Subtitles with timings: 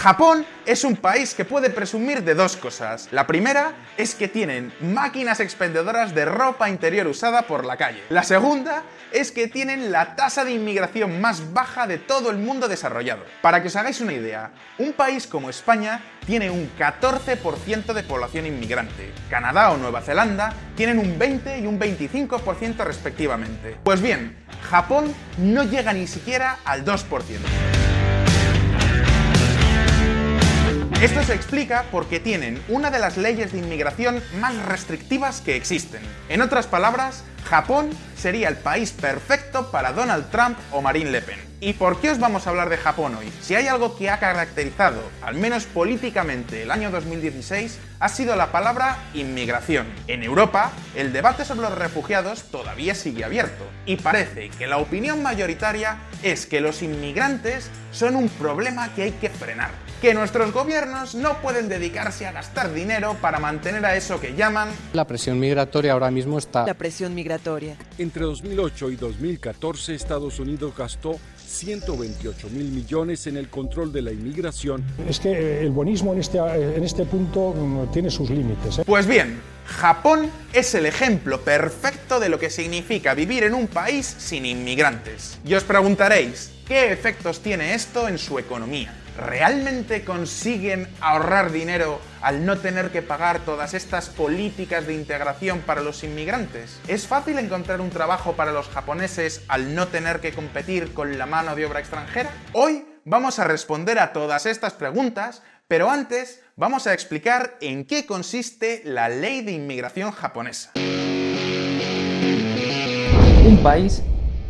[0.00, 3.08] Japón es un país que puede presumir de dos cosas.
[3.10, 8.02] La primera es que tienen máquinas expendedoras de ropa interior usada por la calle.
[8.08, 12.66] La segunda es que tienen la tasa de inmigración más baja de todo el mundo
[12.66, 13.26] desarrollado.
[13.42, 18.46] Para que os hagáis una idea, un país como España tiene un 14% de población
[18.46, 19.12] inmigrante.
[19.28, 23.76] Canadá o Nueva Zelanda tienen un 20 y un 25% respectivamente.
[23.84, 24.34] Pues bien,
[24.70, 27.69] Japón no llega ni siquiera al 2%.
[31.00, 36.02] Esto se explica porque tienen una de las leyes de inmigración más restrictivas que existen.
[36.28, 41.38] En otras palabras, Japón sería el país perfecto para Donald Trump o Marine Le Pen.
[41.58, 43.32] ¿Y por qué os vamos a hablar de Japón hoy?
[43.40, 48.52] Si hay algo que ha caracterizado, al menos políticamente, el año 2016, ha sido la
[48.52, 49.86] palabra inmigración.
[50.06, 55.22] En Europa, el debate sobre los refugiados todavía sigue abierto, y parece que la opinión
[55.22, 59.70] mayoritaria es que los inmigrantes son un problema que hay que frenar,
[60.00, 64.70] que nuestros gobiernos no pueden dedicarse a gastar dinero para mantener a eso que llaman...
[64.94, 66.64] La presión migratoria ahora mismo está...
[66.64, 67.76] La presión migratoria.
[67.98, 74.12] Entre 2008 y 2014, Estados Unidos gastó 128 mil millones en el control de la
[74.12, 74.84] inmigración.
[75.06, 78.78] Es que el buenismo en este, en este punto mm, tiene sus límites.
[78.78, 78.82] ¿eh?
[78.86, 84.14] Pues bien, Japón es el ejemplo perfecto de lo que significa vivir en un país
[84.18, 85.38] sin inmigrantes.
[85.44, 88.94] Y os preguntaréis, ¿qué efectos tiene esto en su economía?
[89.16, 95.80] ¿Realmente consiguen ahorrar dinero al no tener que pagar todas estas políticas de integración para
[95.80, 96.78] los inmigrantes?
[96.86, 101.26] ¿Es fácil encontrar un trabajo para los japoneses al no tener que competir con la
[101.26, 102.30] mano de obra extranjera?
[102.52, 108.06] Hoy vamos a responder a todas estas preguntas, pero antes vamos a explicar en qué
[108.06, 110.72] consiste la ley de inmigración japonesa.
[113.44, 114.02] Un país,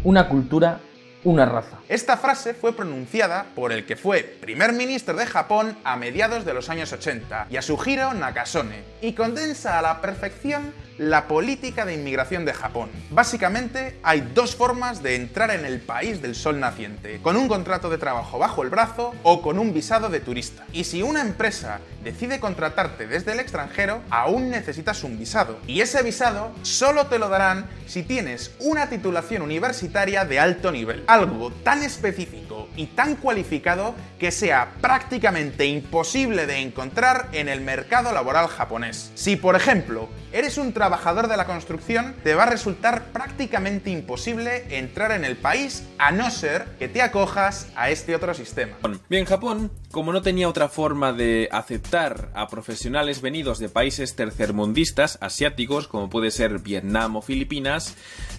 [0.05, 0.81] una cultura,
[1.25, 1.79] una raza.
[1.89, 6.55] Esta frase fue pronunciada por el que fue primer ministro de Japón a mediados de
[6.55, 12.53] los años 80, Yasuhiro Nakasone, y condensa a la perfección la política de inmigración de
[12.53, 12.91] Japón.
[13.09, 17.89] Básicamente, hay dos formas de entrar en el país del sol naciente, con un contrato
[17.89, 20.67] de trabajo bajo el brazo o con un visado de turista.
[20.75, 25.59] Y si una empresa decide contratarte desde el extranjero, aún necesitas un visado.
[25.67, 31.05] Y ese visado solo te lo darán si tienes una titulación universitaria de alto nivel.
[31.07, 38.11] Algo tan específico y tan cualificado que sea prácticamente imposible de encontrar en el mercado
[38.11, 39.13] laboral japonés.
[39.15, 44.79] Si, por ejemplo, eres un trabajador de la construcción, te va a resultar prácticamente imposible
[44.79, 48.79] entrar en el país a no ser que te acojas a este otro sistema.
[49.11, 55.19] Bien, Japón, como no tenía otra forma de aceptar a profesionales venidos de países tercermundistas,
[55.21, 57.95] asiáticos, como puede ser Vietnam o Filipinas,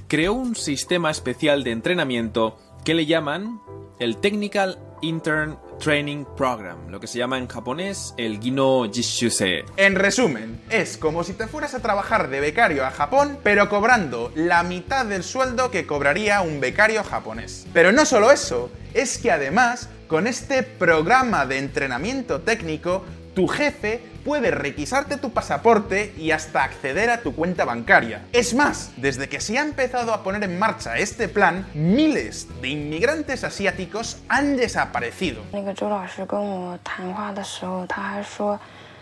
[0.07, 3.61] creó un sistema especial de entrenamiento que le llaman
[4.01, 9.63] el Technical Intern Training Program, lo que se llama en japonés el Gino Jishuse.
[9.77, 14.31] En resumen, es como si te fueras a trabajar de becario a Japón, pero cobrando
[14.33, 17.67] la mitad del sueldo que cobraría un becario japonés.
[17.73, 24.01] Pero no solo eso, es que además, con este programa de entrenamiento técnico, tu jefe
[24.25, 28.25] puede requisarte tu pasaporte y hasta acceder a tu cuenta bancaria.
[28.33, 32.69] Es más, desde que se ha empezado a poner en marcha este plan, miles de
[32.69, 35.41] inmigrantes asiáticos han desaparecido.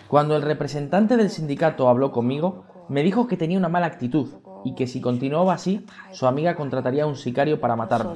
[0.08, 4.30] Cuando el representante del sindicato habló conmigo, me dijo que tenía una mala actitud
[4.66, 8.16] y que si continuaba así, su amiga contrataría a un sicario para matarme.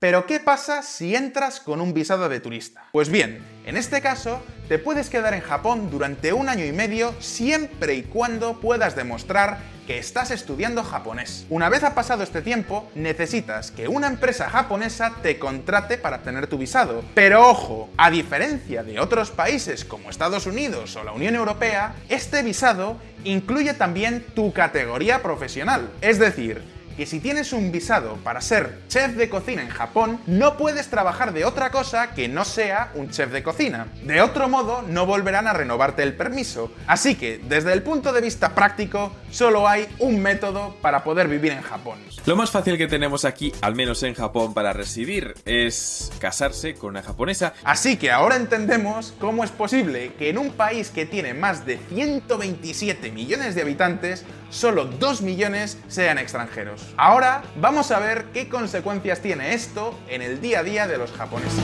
[0.00, 2.88] Pero ¿qué pasa si entras con un visado de turista?
[2.90, 7.14] Pues bien, en este caso, te puedes quedar en Japón durante un año y medio
[7.20, 11.44] siempre y cuando puedas demostrar que estás estudiando japonés.
[11.50, 16.46] Una vez ha pasado este tiempo, necesitas que una empresa japonesa te contrate para tener
[16.46, 17.04] tu visado.
[17.12, 22.42] Pero ojo, a diferencia de otros países como Estados Unidos o la Unión Europea, este
[22.42, 25.90] visado incluye también tu categoría profesional.
[26.00, 30.56] Es decir, que si tienes un visado para ser chef de cocina en Japón, no
[30.56, 33.88] puedes trabajar de otra cosa que no sea un chef de cocina.
[34.02, 36.72] De otro modo, no volverán a renovarte el permiso.
[36.86, 41.52] Así que, desde el punto de vista práctico, solo hay un método para poder vivir
[41.52, 41.98] en Japón.
[42.26, 46.90] Lo más fácil que tenemos aquí, al menos en Japón, para residir, es casarse con
[46.90, 47.54] una japonesa.
[47.64, 51.78] Así que ahora entendemos cómo es posible que en un país que tiene más de
[51.88, 56.79] 127 millones de habitantes, solo 2 millones sean extranjeros.
[56.96, 61.12] Ahora vamos a ver qué consecuencias tiene esto en el día a día de los
[61.12, 61.60] japoneses.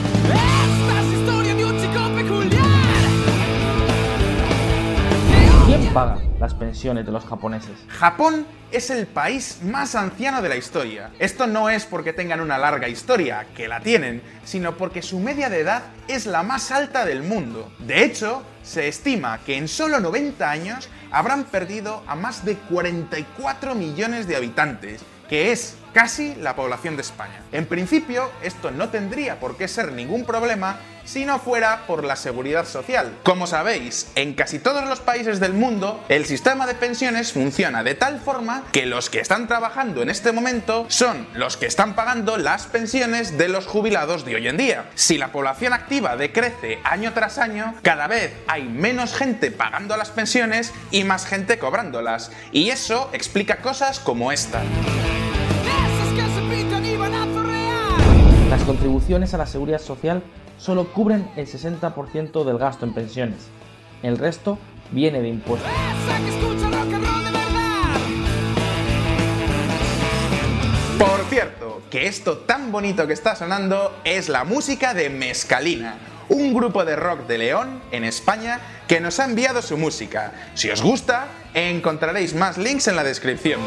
[5.93, 7.71] Paga las pensiones de los japoneses.
[7.87, 11.11] Japón es el país más anciano de la historia.
[11.19, 15.49] Esto no es porque tengan una larga historia, que la tienen, sino porque su media
[15.49, 17.71] de edad es la más alta del mundo.
[17.79, 23.75] De hecho, se estima que en solo 90 años habrán perdido a más de 44
[23.75, 27.41] millones de habitantes, que es casi la población de España.
[27.51, 32.15] En principio, esto no tendría por qué ser ningún problema si no fuera por la
[32.15, 33.17] seguridad social.
[33.23, 37.95] Como sabéis, en casi todos los países del mundo, el sistema de pensiones funciona de
[37.95, 42.37] tal forma que los que están trabajando en este momento son los que están pagando
[42.37, 44.89] las pensiones de los jubilados de hoy en día.
[44.95, 50.11] Si la población activa decrece año tras año, cada vez hay menos gente pagando las
[50.11, 52.31] pensiones y más gente cobrándolas.
[52.51, 54.61] Y eso explica cosas como esta.
[58.67, 60.21] Contribuciones a la seguridad social
[60.57, 63.47] solo cubren el 60% del gasto en pensiones.
[64.03, 64.59] El resto
[64.91, 65.71] viene de impuestos.
[70.99, 75.95] Por cierto, que esto tan bonito que está sonando es la música de Mescalina,
[76.27, 80.33] un grupo de rock de León, en España, que nos ha enviado su música.
[80.55, 83.61] Si os gusta, encontraréis más links en la descripción.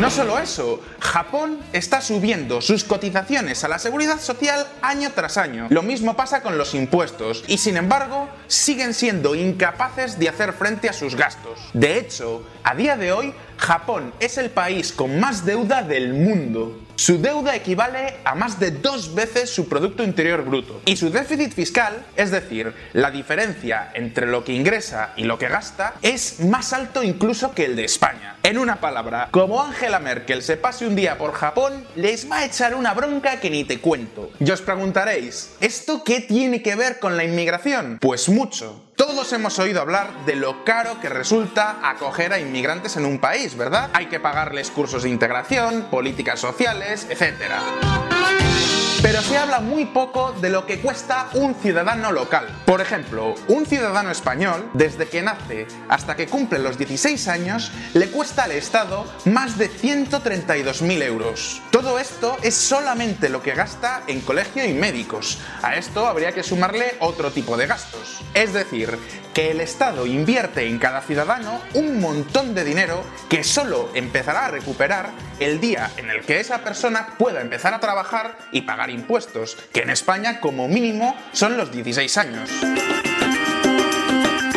[0.00, 5.68] No solo eso, Japón está subiendo sus cotizaciones a la seguridad social año tras año.
[5.70, 10.90] Lo mismo pasa con los impuestos y sin embargo siguen siendo incapaces de hacer frente
[10.90, 11.70] a sus gastos.
[11.72, 16.82] De hecho, a día de hoy, Japón es el país con más deuda del mundo.
[16.96, 20.80] Su deuda equivale a más de dos veces su Producto Interior Bruto.
[20.86, 25.48] Y su déficit fiscal, es decir, la diferencia entre lo que ingresa y lo que
[25.48, 28.36] gasta, es más alto incluso que el de España.
[28.42, 32.44] En una palabra, como Angela Merkel se pase un día por Japón, les va a
[32.46, 34.30] echar una bronca que ni te cuento.
[34.40, 37.98] Y os preguntaréis, ¿esto qué tiene que ver con la inmigración?
[38.00, 38.85] Pues mucho.
[38.96, 43.54] Todos hemos oído hablar de lo caro que resulta acoger a inmigrantes en un país,
[43.54, 43.90] ¿verdad?
[43.92, 48.45] Hay que pagarles cursos de integración, políticas sociales, etc.
[49.02, 52.46] Pero se habla muy poco de lo que cuesta un ciudadano local.
[52.64, 58.10] Por ejemplo, un ciudadano español, desde que nace hasta que cumple los 16 años, le
[58.10, 61.62] cuesta al Estado más de 132.000 euros.
[61.70, 65.38] Todo esto es solamente lo que gasta en colegio y médicos.
[65.62, 68.20] A esto habría que sumarle otro tipo de gastos.
[68.34, 68.98] Es decir,
[69.36, 74.50] que el Estado invierte en cada ciudadano un montón de dinero que solo empezará a
[74.50, 75.10] recuperar
[75.40, 79.80] el día en el que esa persona pueda empezar a trabajar y pagar impuestos, que
[79.80, 82.50] en España como mínimo son los 16 años.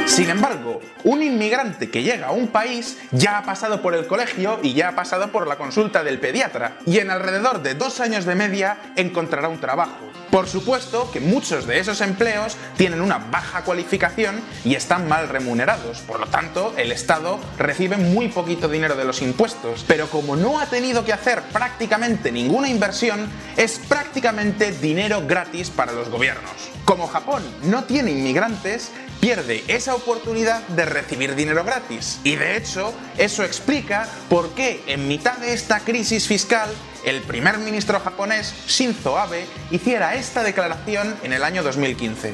[0.06, 4.60] Sin embargo, un inmigrante que llega a un país ya ha pasado por el colegio
[4.62, 8.26] y ya ha pasado por la consulta del pediatra y en alrededor de dos años
[8.26, 10.09] de media encontrará un trabajo.
[10.32, 16.00] Por supuesto que muchos de esos empleos tienen una baja cualificación y están mal remunerados,
[16.02, 20.60] por lo tanto el Estado recibe muy poquito dinero de los impuestos, pero como no
[20.60, 23.28] ha tenido que hacer prácticamente ninguna inversión,
[23.58, 26.70] es prácticamente dinero gratis para los gobiernos.
[26.86, 32.20] Como Japón no tiene inmigrantes, pierde esa oportunidad de recibir dinero gratis.
[32.24, 36.70] Y de hecho, eso explica por qué en mitad de esta crisis fiscal
[37.06, 42.34] el primer ministro japonés Shinzo Abe hiciera esta declaración en el año 2015.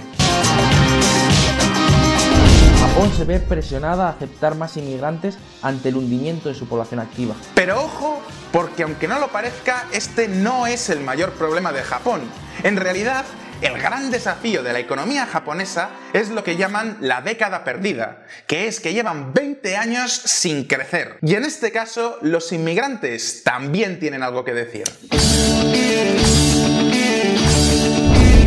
[2.79, 7.35] Japón se ve presionada a aceptar más inmigrantes ante el hundimiento de su población activa.
[7.53, 12.21] Pero ojo, porque aunque no lo parezca, este no es el mayor problema de Japón.
[12.63, 13.25] En realidad,
[13.61, 18.67] el gran desafío de la economía japonesa es lo que llaman la década perdida, que
[18.67, 21.17] es que llevan 20 años sin crecer.
[21.21, 24.83] Y en este caso, los inmigrantes también tienen algo que decir.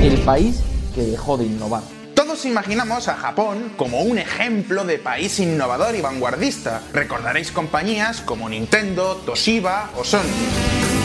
[0.03, 0.61] El país
[0.95, 1.83] que dejó de innovar.
[2.15, 6.83] Todos imaginamos a Japón como un ejemplo de país innovador y vanguardista.
[6.93, 10.98] Recordaréis compañías como Nintendo, Toshiba o Sony.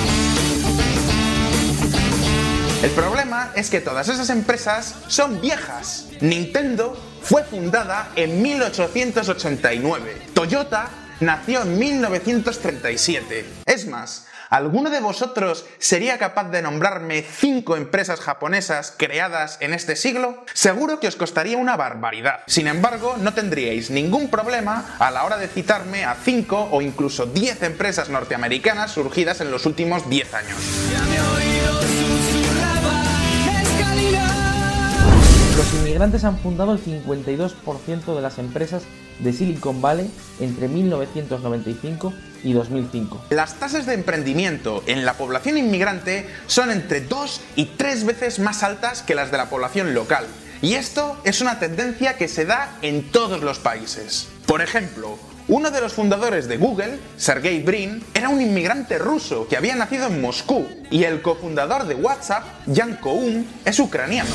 [2.83, 6.09] El problema es que todas esas empresas son viejas.
[6.19, 10.21] Nintendo fue fundada en 1889.
[10.33, 10.89] Toyota
[11.21, 13.45] nació en 1937.
[13.65, 19.95] Es más, ¿alguno de vosotros sería capaz de nombrarme cinco empresas japonesas creadas en este
[19.95, 20.43] siglo?
[20.53, 22.41] Seguro que os costaría una barbaridad.
[22.47, 27.27] Sin embargo, no tendríais ningún problema a la hora de citarme a cinco o incluso
[27.27, 30.57] diez empresas norteamericanas surgidas en los últimos 10 años.
[35.57, 38.83] Los inmigrantes han fundado el 52% de las empresas
[39.19, 42.11] de Silicon Valley entre 1995
[42.43, 43.25] y 2005.
[43.29, 48.63] Las tasas de emprendimiento en la población inmigrante son entre dos y tres veces más
[48.63, 50.25] altas que las de la población local.
[50.63, 54.29] Y esto es una tendencia que se da en todos los países.
[54.47, 59.57] Por ejemplo, uno de los fundadores de Google, Sergey Brin, era un inmigrante ruso que
[59.57, 64.29] había nacido en Moscú y el cofundador de WhatsApp, Jan Koum, es ucraniano.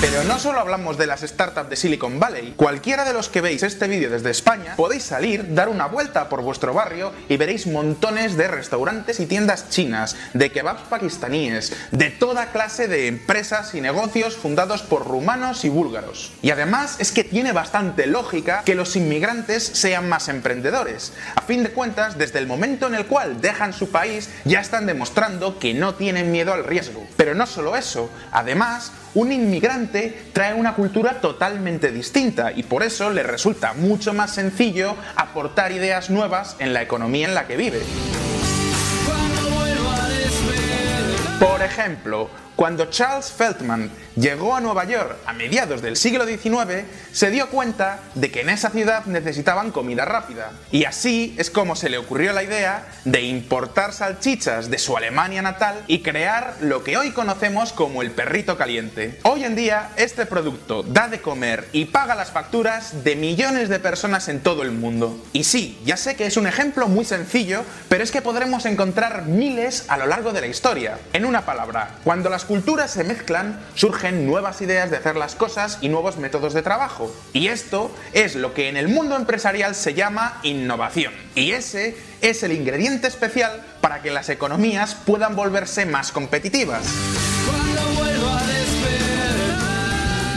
[0.00, 3.64] Pero no solo hablamos de las startups de Silicon Valley, cualquiera de los que veis
[3.64, 8.36] este vídeo desde España podéis salir, dar una vuelta por vuestro barrio y veréis montones
[8.36, 14.36] de restaurantes y tiendas chinas, de kebabs pakistaníes, de toda clase de empresas y negocios
[14.36, 16.30] fundados por rumanos y búlgaros.
[16.42, 21.12] Y además es que tiene bastante lógica que los inmigrantes sean más emprendedores.
[21.34, 24.86] A fin de cuentas, desde el momento en el cual dejan su país, ya están
[24.86, 27.04] demostrando que no tienen miedo al riesgo.
[27.16, 33.10] Pero no solo eso, además, un inmigrante trae una cultura totalmente distinta y por eso
[33.10, 37.82] le resulta mucho más sencillo aportar ideas nuevas en la economía en la que vive.
[41.40, 47.30] Por ejemplo, cuando Charles Feldman llegó a Nueva York a mediados del siglo XIX, se
[47.30, 50.50] dio cuenta de que en esa ciudad necesitaban comida rápida.
[50.72, 55.40] Y así es como se le ocurrió la idea de importar salchichas de su Alemania
[55.40, 59.20] natal y crear lo que hoy conocemos como el perrito caliente.
[59.22, 63.78] Hoy en día, este producto da de comer y paga las facturas de millones de
[63.78, 65.24] personas en todo el mundo.
[65.32, 69.26] Y sí, ya sé que es un ejemplo muy sencillo, pero es que podremos encontrar
[69.26, 70.98] miles a lo largo de la historia.
[71.12, 75.78] En una palabra, cuando las culturas se mezclan, surgen nuevas ideas de hacer las cosas
[75.82, 77.14] y nuevos métodos de trabajo.
[77.34, 81.12] Y esto es lo que en el mundo empresarial se llama innovación.
[81.34, 86.82] Y ese es el ingrediente especial para que las economías puedan volverse más competitivas.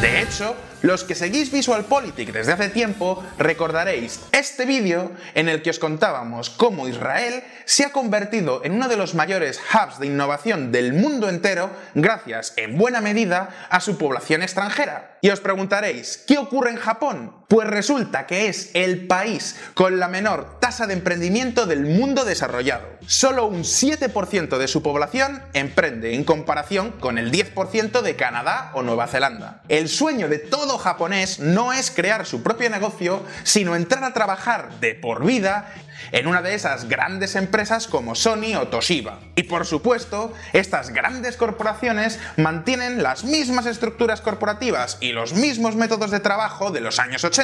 [0.02, 5.70] De hecho, los que seguís VisualPolitik desde hace tiempo recordaréis este vídeo en el que
[5.70, 10.72] os contábamos cómo Israel se ha convertido en uno de los mayores hubs de innovación
[10.72, 15.20] del mundo entero gracias, en buena medida, a su población extranjera.
[15.22, 17.41] Y os preguntaréis, ¿qué ocurre en Japón?
[17.52, 22.88] Pues resulta que es el país con la menor tasa de emprendimiento del mundo desarrollado.
[23.08, 28.84] Solo un 7% de su población emprende en comparación con el 10% de Canadá o
[28.84, 29.64] Nueva Zelanda.
[29.68, 34.80] El sueño de todo japonés no es crear su propio negocio, sino entrar a trabajar
[34.80, 35.74] de por vida
[36.14, 39.20] en una de esas grandes empresas como Sony o Toshiba.
[39.36, 46.12] Y por supuesto, estas grandes corporaciones mantienen las mismas estructuras corporativas y los mismos métodos
[46.12, 47.41] de trabajo de los años 80.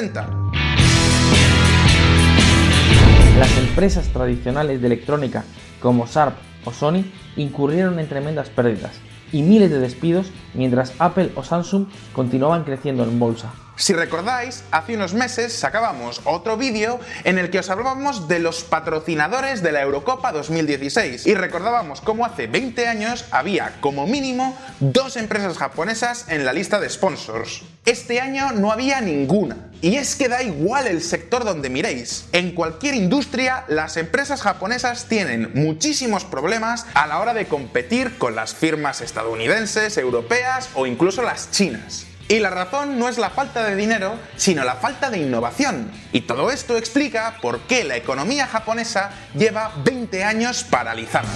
[3.40, 5.44] Las empresas tradicionales de electrónica
[5.82, 6.36] como Sharp
[6.66, 7.04] o Sony
[7.36, 8.92] incurrieron en tremendas pérdidas
[9.32, 13.52] y miles de despidos mientras Apple o Samsung continuaban creciendo en bolsa.
[13.80, 18.64] Si recordáis, hace unos meses sacábamos otro vídeo en el que os hablábamos de los
[18.64, 25.16] patrocinadores de la Eurocopa 2016 y recordábamos cómo hace 20 años había como mínimo dos
[25.16, 27.62] empresas japonesas en la lista de sponsors.
[27.86, 29.70] Este año no había ninguna.
[29.84, 32.26] Y es que da igual el sector donde miréis.
[32.32, 38.36] En cualquier industria, las empresas japonesas tienen muchísimos problemas a la hora de competir con
[38.36, 42.08] las firmas estadounidenses, europeas o incluso las chinas.
[42.30, 45.92] Y la razón no es la falta de dinero, sino la falta de innovación.
[46.12, 51.30] Y todo esto explica por qué la economía japonesa lleva 20 años paralizada.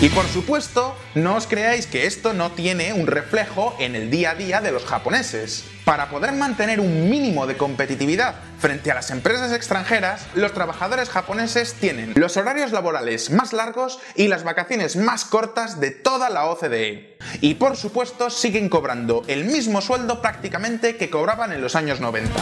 [0.00, 4.30] Y por supuesto, no os creáis que esto no tiene un reflejo en el día
[4.30, 5.64] a día de los japoneses.
[5.84, 11.74] Para poder mantener un mínimo de competitividad frente a las empresas extranjeras, los trabajadores japoneses
[11.74, 17.18] tienen los horarios laborales más largos y las vacaciones más cortas de toda la OCDE.
[17.40, 22.32] Y por supuesto, siguen cobrando el mismo sueldo prácticamente que cobraban en los años 90.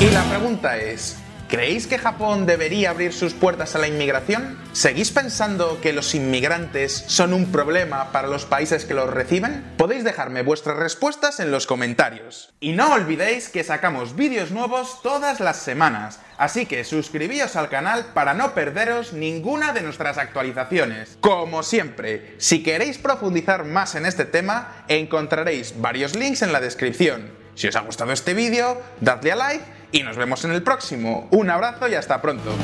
[0.00, 1.16] Y la pregunta es,
[1.48, 4.58] ¿Creéis que Japón debería abrir sus puertas a la inmigración?
[4.74, 9.64] ¿Seguís pensando que los inmigrantes son un problema para los países que los reciben?
[9.78, 12.52] Podéis dejarme vuestras respuestas en los comentarios.
[12.60, 18.04] Y no olvidéis que sacamos vídeos nuevos todas las semanas, así que suscribíos al canal
[18.12, 21.16] para no perderos ninguna de nuestras actualizaciones.
[21.22, 27.30] Como siempre, si queréis profundizar más en este tema, encontraréis varios links en la descripción.
[27.54, 31.28] Si os ha gustado este vídeo, dadle a like y nos vemos en el próximo.
[31.30, 32.54] Un abrazo y hasta pronto.